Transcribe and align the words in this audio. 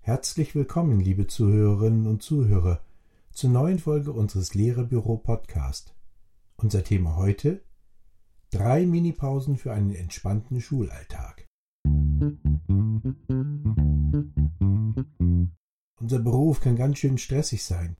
Herzlich 0.00 0.54
willkommen, 0.54 1.00
liebe 1.00 1.26
Zuhörerinnen 1.26 2.06
und 2.06 2.22
Zuhörer, 2.22 2.82
zur 3.32 3.48
neuen 3.48 3.78
Folge 3.78 4.12
unseres 4.12 4.54
Lehrerbüro 4.54 5.16
Podcast. 5.16 5.94
Unser 6.56 6.84
Thema 6.84 7.16
heute 7.16 7.62
Drei 8.50 8.84
Minipausen 8.84 9.56
für 9.56 9.72
einen 9.72 9.94
entspannten 9.94 10.60
Schulalltag. 10.60 11.46
Unser 15.98 16.18
Beruf 16.18 16.60
kann 16.60 16.76
ganz 16.76 16.98
schön 16.98 17.16
stressig 17.16 17.64
sein. 17.64 17.96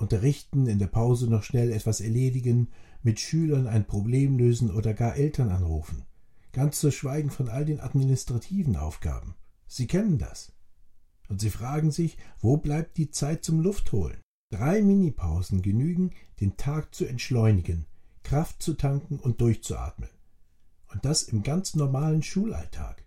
Unterrichten, 0.00 0.66
in 0.66 0.78
der 0.78 0.86
Pause 0.86 1.28
noch 1.28 1.42
schnell 1.42 1.72
etwas 1.72 2.00
erledigen, 2.00 2.68
mit 3.02 3.20
Schülern 3.20 3.66
ein 3.66 3.86
Problem 3.86 4.38
lösen 4.38 4.70
oder 4.70 4.94
gar 4.94 5.16
Eltern 5.16 5.50
anrufen. 5.50 6.04
Ganz 6.52 6.80
zu 6.80 6.90
schweigen 6.90 7.30
von 7.30 7.48
all 7.48 7.64
den 7.64 7.80
administrativen 7.80 8.76
Aufgaben. 8.76 9.34
Sie 9.66 9.86
kennen 9.86 10.18
das. 10.18 10.52
Und 11.28 11.40
Sie 11.40 11.50
fragen 11.50 11.90
sich, 11.90 12.16
wo 12.40 12.56
bleibt 12.56 12.96
die 12.96 13.10
Zeit 13.10 13.44
zum 13.44 13.60
Luftholen? 13.60 14.18
Drei 14.50 14.80
Minipausen 14.80 15.60
genügen, 15.60 16.12
den 16.40 16.56
Tag 16.56 16.94
zu 16.94 17.04
entschleunigen, 17.04 17.86
Kraft 18.22 18.62
zu 18.62 18.74
tanken 18.74 19.18
und 19.18 19.40
durchzuatmen. 19.42 20.08
Und 20.90 21.04
das 21.04 21.24
im 21.24 21.42
ganz 21.42 21.74
normalen 21.74 22.22
Schulalltag. 22.22 23.04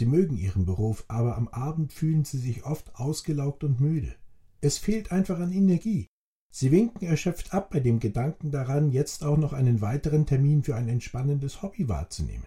Sie 0.00 0.06
mögen 0.06 0.38
Ihren 0.38 0.64
Beruf, 0.64 1.04
aber 1.08 1.36
am 1.36 1.48
Abend 1.48 1.92
fühlen 1.92 2.24
Sie 2.24 2.38
sich 2.38 2.64
oft 2.64 2.94
ausgelaugt 2.94 3.64
und 3.64 3.82
müde. 3.82 4.14
Es 4.62 4.78
fehlt 4.78 5.12
einfach 5.12 5.38
an 5.38 5.52
Energie. 5.52 6.06
Sie 6.50 6.72
winken 6.72 7.06
erschöpft 7.06 7.52
ab 7.52 7.68
bei 7.68 7.80
dem 7.80 8.00
Gedanken 8.00 8.50
daran, 8.50 8.92
jetzt 8.92 9.22
auch 9.22 9.36
noch 9.36 9.52
einen 9.52 9.82
weiteren 9.82 10.24
Termin 10.24 10.62
für 10.62 10.74
ein 10.74 10.88
entspannendes 10.88 11.60
Hobby 11.60 11.86
wahrzunehmen. 11.86 12.46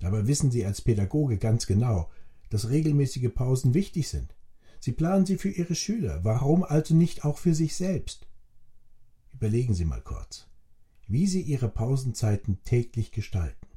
Dabei 0.00 0.26
wissen 0.26 0.50
Sie 0.50 0.66
als 0.66 0.80
Pädagoge 0.80 1.38
ganz 1.38 1.68
genau, 1.68 2.10
dass 2.48 2.70
regelmäßige 2.70 3.32
Pausen 3.32 3.72
wichtig 3.72 4.08
sind. 4.08 4.34
Sie 4.80 4.90
planen 4.90 5.26
sie 5.26 5.38
für 5.38 5.50
Ihre 5.50 5.76
Schüler, 5.76 6.24
warum 6.24 6.64
also 6.64 6.96
nicht 6.96 7.24
auch 7.24 7.38
für 7.38 7.54
sich 7.54 7.76
selbst? 7.76 8.26
Überlegen 9.32 9.74
Sie 9.74 9.84
mal 9.84 10.02
kurz, 10.02 10.48
wie 11.06 11.28
Sie 11.28 11.42
Ihre 11.42 11.68
Pausenzeiten 11.68 12.64
täglich 12.64 13.12
gestalten. 13.12 13.68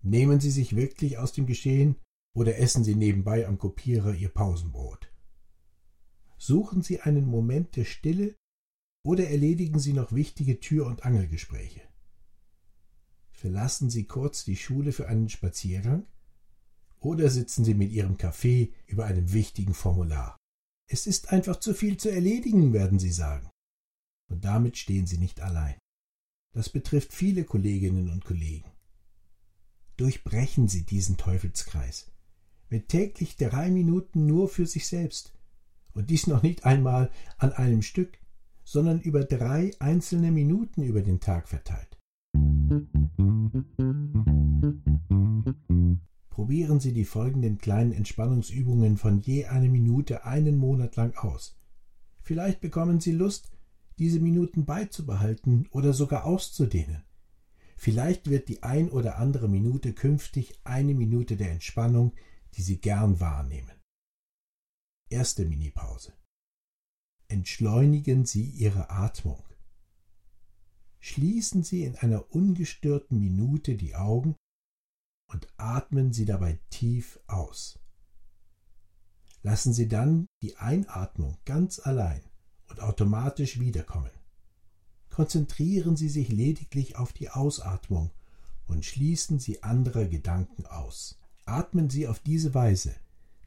Nehmen 0.00 0.40
Sie 0.40 0.50
sich 0.50 0.74
wirklich 0.74 1.18
aus 1.18 1.32
dem 1.32 1.44
Geschehen 1.44 1.96
oder 2.34 2.58
essen 2.58 2.84
Sie 2.84 2.94
nebenbei 2.94 3.46
am 3.46 3.58
Kopierer 3.58 4.14
Ihr 4.14 4.28
Pausenbrot? 4.28 5.10
Suchen 6.36 6.82
Sie 6.82 7.00
einen 7.00 7.26
Moment 7.26 7.76
der 7.76 7.84
Stille 7.84 8.34
oder 9.04 9.28
erledigen 9.28 9.78
Sie 9.78 9.92
noch 9.92 10.12
wichtige 10.12 10.60
Tür- 10.60 10.86
und 10.86 11.04
Angelgespräche? 11.04 11.80
Verlassen 13.30 13.88
Sie 13.88 14.04
kurz 14.04 14.44
die 14.44 14.56
Schule 14.56 14.92
für 14.92 15.08
einen 15.08 15.28
Spaziergang? 15.28 16.06
Oder 16.98 17.30
sitzen 17.30 17.64
Sie 17.64 17.74
mit 17.74 17.92
Ihrem 17.92 18.16
Kaffee 18.16 18.72
über 18.86 19.04
einem 19.04 19.32
wichtigen 19.32 19.74
Formular? 19.74 20.36
Es 20.86 21.06
ist 21.06 21.32
einfach 21.32 21.56
zu 21.56 21.74
viel 21.74 21.98
zu 21.98 22.10
erledigen, 22.10 22.72
werden 22.72 22.98
Sie 22.98 23.12
sagen. 23.12 23.50
Und 24.30 24.44
damit 24.44 24.78
stehen 24.78 25.06
Sie 25.06 25.18
nicht 25.18 25.40
allein. 25.40 25.78
Das 26.52 26.68
betrifft 26.68 27.12
viele 27.12 27.44
Kolleginnen 27.44 28.10
und 28.10 28.24
Kollegen. 28.24 28.70
Durchbrechen 29.96 30.68
Sie 30.68 30.84
diesen 30.84 31.16
Teufelskreis. 31.16 32.13
Mit 32.74 32.88
täglich 32.88 33.36
drei 33.36 33.70
Minuten 33.70 34.26
nur 34.26 34.48
für 34.48 34.66
sich 34.66 34.88
selbst. 34.88 35.32
Und 35.92 36.10
dies 36.10 36.26
noch 36.26 36.42
nicht 36.42 36.64
einmal 36.64 37.08
an 37.38 37.52
einem 37.52 37.82
Stück, 37.82 38.18
sondern 38.64 39.00
über 39.00 39.22
drei 39.22 39.70
einzelne 39.78 40.32
Minuten 40.32 40.82
über 40.82 41.00
den 41.00 41.20
Tag 41.20 41.48
verteilt. 41.48 41.96
Probieren 46.30 46.80
Sie 46.80 46.92
die 46.92 47.04
folgenden 47.04 47.58
kleinen 47.58 47.92
Entspannungsübungen 47.92 48.96
von 48.96 49.20
je 49.20 49.44
eine 49.44 49.68
Minute 49.68 50.24
einen 50.24 50.56
Monat 50.56 50.96
lang 50.96 51.16
aus. 51.16 51.56
Vielleicht 52.22 52.60
bekommen 52.60 52.98
Sie 52.98 53.12
Lust, 53.12 53.52
diese 54.00 54.18
Minuten 54.18 54.64
beizubehalten 54.64 55.68
oder 55.70 55.92
sogar 55.92 56.24
auszudehnen. 56.24 57.04
Vielleicht 57.76 58.28
wird 58.28 58.48
die 58.48 58.64
ein 58.64 58.88
oder 58.88 59.18
andere 59.18 59.48
Minute 59.48 59.92
künftig 59.92 60.58
eine 60.64 60.94
Minute 60.94 61.36
der 61.36 61.52
Entspannung, 61.52 62.14
die 62.56 62.62
Sie 62.62 62.80
gern 62.80 63.20
wahrnehmen. 63.20 63.80
Erste 65.08 65.44
Minipause. 65.44 66.12
Entschleunigen 67.28 68.26
Sie 68.26 68.48
Ihre 68.50 68.90
Atmung. 68.90 69.42
Schließen 71.00 71.62
Sie 71.62 71.84
in 71.84 71.96
einer 71.96 72.32
ungestörten 72.32 73.18
Minute 73.18 73.76
die 73.76 73.94
Augen 73.94 74.36
und 75.30 75.48
atmen 75.56 76.12
Sie 76.12 76.24
dabei 76.24 76.58
tief 76.70 77.20
aus. 77.26 77.78
Lassen 79.42 79.72
Sie 79.72 79.88
dann 79.88 80.26
die 80.42 80.56
Einatmung 80.56 81.36
ganz 81.44 81.78
allein 81.78 82.22
und 82.68 82.80
automatisch 82.80 83.60
wiederkommen. 83.60 84.10
Konzentrieren 85.10 85.96
Sie 85.96 86.08
sich 86.08 86.28
lediglich 86.28 86.96
auf 86.96 87.12
die 87.12 87.30
Ausatmung 87.30 88.10
und 88.66 88.84
schließen 88.84 89.38
Sie 89.38 89.62
andere 89.62 90.08
Gedanken 90.08 90.66
aus. 90.66 91.18
Atmen 91.44 91.90
Sie 91.90 92.06
auf 92.08 92.20
diese 92.20 92.54
Weise 92.54 92.94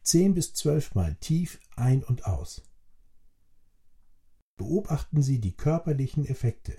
zehn 0.04 0.34
bis 0.34 0.54
zwölfmal 0.54 1.16
tief 1.16 1.60
ein 1.76 2.04
und 2.04 2.26
aus. 2.26 2.62
Beobachten 4.56 5.22
Sie 5.22 5.40
die 5.40 5.56
körperlichen 5.56 6.26
Effekte. 6.26 6.78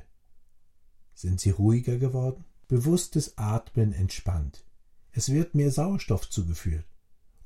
Sind 1.15 1.41
Sie 1.41 1.51
ruhiger 1.51 1.99
geworden? 1.99 2.45
Bewusstes 2.69 3.37
Atmen 3.37 3.93
entspannt. 3.93 4.65
Es 5.13 5.31
wird 5.31 5.55
mehr 5.55 5.71
Sauerstoff 5.71 6.31
zugeführt 6.31 6.87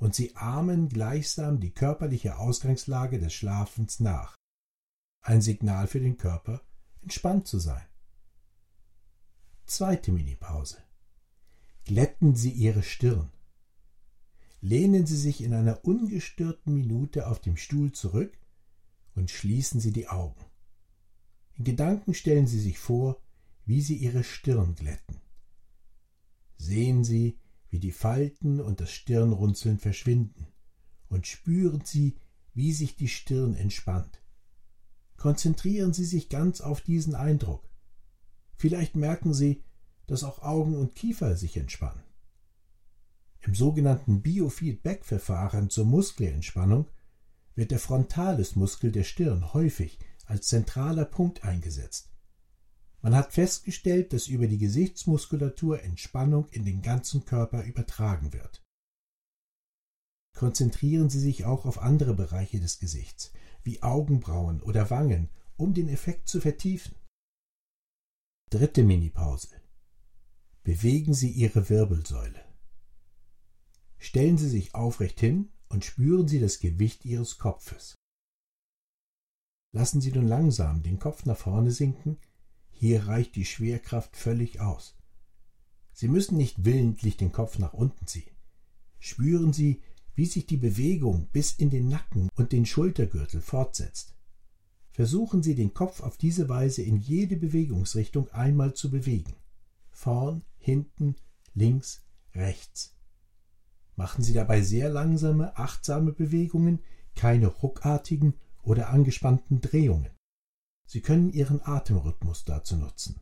und 0.03 0.17
sie 0.17 0.35
ahmen 0.35 0.89
gleichsam 0.89 1.61
die 1.61 1.71
körperliche 1.71 2.37
Ausgangslage 2.39 3.21
des 3.21 3.33
Schlafens 3.35 4.01
nach. 4.01 4.37
Ein 5.21 5.41
Signal 5.41 5.87
für 5.87 6.01
den 6.01 6.17
Körper, 6.17 6.61
entspannt 7.03 7.47
zu 7.47 7.61
sein. 7.61 7.87
Zweite 9.65 10.11
Minipause. 10.11 10.79
Glätten 11.85 12.35
Sie 12.35 12.51
Ihre 12.51 12.83
Stirn. 12.83 13.31
Lehnen 14.65 15.07
Sie 15.07 15.17
sich 15.17 15.43
in 15.43 15.55
einer 15.55 15.85
ungestörten 15.85 16.73
Minute 16.73 17.27
auf 17.27 17.41
dem 17.41 17.57
Stuhl 17.57 17.91
zurück 17.91 18.39
und 19.17 19.29
schließen 19.29 19.81
Sie 19.81 19.93
die 19.93 20.07
Augen. 20.07 20.41
In 21.57 21.65
Gedanken 21.65 22.15
stellen 22.15 22.47
Sie 22.47 22.61
sich 22.61 22.79
vor, 22.79 23.21
wie 23.67 23.81
Sie 23.81 23.97
Ihre 23.97 24.23
Stirn 24.23 24.77
glätten. 24.77 25.21
Sehen 26.59 27.03
Sie, 27.03 27.41
wie 27.71 27.81
die 27.81 27.91
Falten 27.91 28.61
und 28.61 28.81
das 28.81 28.93
Stirnrunzeln 28.93 29.79
verschwinden, 29.79 30.47
und 31.09 31.27
spüren 31.27 31.83
Sie, 31.85 32.15
wie 32.55 32.73
sich 32.73 32.95
die 32.95 33.09
Stirn 33.09 33.55
entspannt. 33.55 34.23
Konzentrieren 35.17 35.93
Sie 35.93 36.05
sich 36.05 36.29
ganz 36.29 36.61
auf 36.61 36.81
diesen 36.83 37.17
Eindruck. 37.17 37.69
Vielleicht 38.55 38.95
merken 38.95 39.35
Sie, 39.35 39.65
dass 40.07 40.23
auch 40.23 40.41
Augen 40.41 40.77
und 40.77 40.95
Kiefer 40.95 41.37
sich 41.37 41.57
entspannen. 41.57 42.05
Im 43.45 43.55
sogenannten 43.55 44.23
Biofeedback-Verfahren 44.23 45.69
zur 45.69 45.85
Muskelentspannung 45.85 46.89
wird 47.57 47.73
der 47.73 47.81
Frontalis-Muskel 47.81 48.93
der 48.93 49.03
Stirn 49.03 49.53
häufig 49.53 49.99
als 50.27 50.47
zentraler 50.47 51.05
Punkt 51.05 51.45
eingesetzt. 51.45 52.13
Man 53.01 53.17
hat 53.17 53.33
festgestellt, 53.33 54.13
dass 54.13 54.29
über 54.29 54.47
die 54.47 54.59
Gesichtsmuskulatur 54.59 55.83
Entspannung 55.83 56.49
in 56.51 56.65
den 56.65 56.83
ganzen 56.83 57.25
Körper 57.25 57.65
übertragen 57.65 58.33
wird. 58.33 58.63
Konzentrieren 60.37 61.11
Sie 61.11 61.19
sich 61.19 61.45
auch 61.45 61.67
auf 61.67 61.83
andere 61.83 62.15
Bereiche 62.15 62.61
des 62.61 62.79
Gesichts, 62.79 63.33
wie 63.65 63.83
Augenbrauen 63.83 64.63
oder 64.63 64.89
Wangen, 64.89 65.31
um 65.57 65.75
den 65.75 65.89
Effekt 65.89 66.29
zu 66.29 66.41
vertiefen. 66.41 66.95
Dritte 68.51 68.85
Minipause. 68.85 69.49
Bewegen 70.63 71.13
Sie 71.13 71.31
Ihre 71.31 71.69
Wirbelsäule. 71.69 72.52
Stellen 74.03 74.37
Sie 74.37 74.49
sich 74.49 74.75
aufrecht 74.75 75.21
hin 75.21 75.49
und 75.69 75.85
spüren 75.85 76.29
Sie 76.29 76.41
das 76.41 76.59
Gewicht 76.59 77.05
Ihres 77.05 77.39
Kopfes. 77.39 77.95
Lassen 79.73 80.01
Sie 80.01 80.13
nun 80.13 80.27
langsam 80.27 80.83
den 80.83 80.99
Kopf 80.99 81.25
nach 81.25 81.39
vorne 81.39 81.71
sinken 81.71 82.19
hier 82.83 83.07
reicht 83.07 83.37
die 83.37 83.45
Schwerkraft 83.45 84.17
völlig 84.17 84.59
aus. 84.59 84.97
Sie 85.93 86.09
müssen 86.09 86.37
nicht 86.37 86.65
willentlich 86.65 87.17
den 87.17 87.31
Kopf 87.31 87.61
nach 87.61 87.75
unten 87.75 88.09
ziehen. 88.09 88.35
Spüren 88.99 89.53
Sie, 89.53 89.81
wie 90.17 90.27
sich 90.27 90.47
die 90.47 90.57
Bewegung 90.57 91.29
bis 91.33 91.53
in 91.53 91.71
den 91.71 91.89
Nacken 91.89 92.29
und 92.35 92.51
den 92.51 92.67
Schultergürtel 92.67 93.41
fortsetzt. 93.41 94.17
Versuchen 94.91 95.45
Sie 95.45 95.55
den 95.55 95.75
Kopf 95.75 96.01
auf 96.01 96.17
diese 96.17 96.49
Weise 96.49 96.83
in 96.83 96.97
jede 96.97 97.37
Bewegungsrichtung 97.37 98.29
einmal 98.31 98.75
zu 98.75 98.91
bewegen. 98.91 99.37
Vorn, 99.93 100.43
hinten, 100.59 101.15
links, 101.55 102.03
rechts. 102.35 102.97
Machen 103.97 104.23
Sie 104.23 104.33
dabei 104.33 104.63
sehr 104.63 104.89
langsame, 104.89 105.57
achtsame 105.57 106.13
Bewegungen, 106.13 106.81
keine 107.15 107.47
ruckartigen 107.49 108.35
oder 108.63 108.89
angespannten 108.89 109.61
Drehungen. 109.61 110.11
Sie 110.87 111.01
können 111.01 111.31
Ihren 111.31 111.61
Atemrhythmus 111.63 112.45
dazu 112.45 112.77
nutzen. 112.77 113.21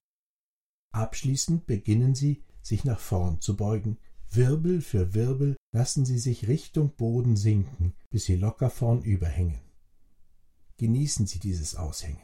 Abschließend 0.93 1.67
beginnen 1.67 2.15
Sie, 2.15 2.45
sich 2.63 2.85
nach 2.85 3.01
vorn 3.01 3.41
zu 3.41 3.57
beugen. 3.57 3.99
Wirbel 4.33 4.81
für 4.81 5.15
Wirbel 5.15 5.57
lassen 5.73 6.05
Sie 6.05 6.19
sich 6.19 6.47
Richtung 6.47 6.95
Boden 6.95 7.37
sinken, 7.37 7.95
bis 8.11 8.25
Sie 8.25 8.37
locker 8.37 8.71
vornüber 8.71 9.27
hängen. 9.27 9.61
Genießen 10.77 11.27
Sie 11.27 11.39
dieses 11.39 11.75
Aushängen. 11.77 12.23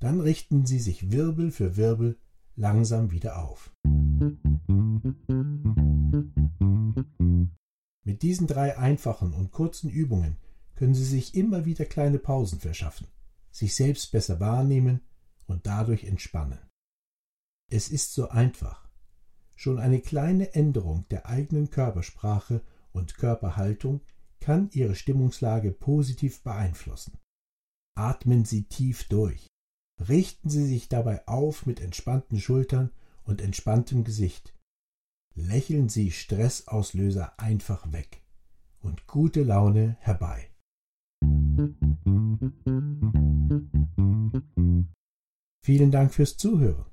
Dann 0.00 0.20
richten 0.20 0.66
Sie 0.66 0.78
sich 0.78 1.10
Wirbel 1.10 1.50
für 1.50 1.76
Wirbel 1.76 2.18
langsam 2.56 3.10
wieder 3.10 3.42
auf. 3.42 3.70
Diesen 8.24 8.46
drei 8.46 8.78
einfachen 8.78 9.34
und 9.34 9.52
kurzen 9.52 9.90
Übungen 9.90 10.38
können 10.76 10.94
Sie 10.94 11.04
sich 11.04 11.34
immer 11.34 11.66
wieder 11.66 11.84
kleine 11.84 12.18
Pausen 12.18 12.58
verschaffen, 12.58 13.06
sich 13.50 13.74
selbst 13.74 14.12
besser 14.12 14.40
wahrnehmen 14.40 15.02
und 15.46 15.66
dadurch 15.66 16.04
entspannen. 16.04 16.58
Es 17.70 17.90
ist 17.90 18.14
so 18.14 18.30
einfach. 18.30 18.88
Schon 19.56 19.78
eine 19.78 20.00
kleine 20.00 20.54
Änderung 20.54 21.06
der 21.10 21.26
eigenen 21.26 21.68
Körpersprache 21.68 22.62
und 22.92 23.16
Körperhaltung 23.16 24.00
kann 24.40 24.70
Ihre 24.72 24.94
Stimmungslage 24.94 25.72
positiv 25.72 26.42
beeinflussen. 26.42 27.18
Atmen 27.94 28.46
Sie 28.46 28.64
tief 28.64 29.04
durch. 29.04 29.48
Richten 30.00 30.48
Sie 30.48 30.64
sich 30.64 30.88
dabei 30.88 31.28
auf 31.28 31.66
mit 31.66 31.78
entspannten 31.78 32.40
Schultern 32.40 32.90
und 33.24 33.42
entspanntem 33.42 34.02
Gesicht. 34.02 34.54
Lächeln 35.34 35.88
Sie 35.88 36.12
Stressauslöser 36.12 37.40
einfach 37.40 37.90
weg 37.92 38.22
und 38.80 39.08
gute 39.08 39.42
Laune 39.42 39.96
herbei. 40.00 40.50
Vielen 45.60 45.90
Dank 45.90 46.14
fürs 46.14 46.36
Zuhören. 46.36 46.84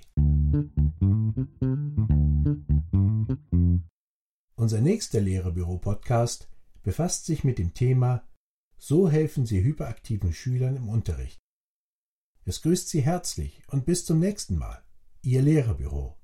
Unser 4.57 4.81
nächster 4.83 5.23
Lehrerbüro 5.23 5.79
Podcast 5.79 6.51
befasst 6.83 7.25
sich 7.25 7.43
mit 7.43 7.59
dem 7.59 7.73
Thema 7.73 8.29
So 8.77 9.09
helfen 9.09 9.47
Sie 9.47 9.65
hyperaktiven 9.65 10.35
Schülern 10.35 10.77
im 10.77 10.91
Unterricht. 10.91 11.41
Es 12.45 12.61
grüßt 12.61 12.91
Sie 12.91 13.01
herzlich 13.01 13.63
und 13.69 13.87
bis 13.87 14.05
zum 14.05 14.19
nächsten 14.19 14.57
Mal. 14.57 14.83
Ihr 15.23 15.41
Lehrerbüro. 15.41 16.19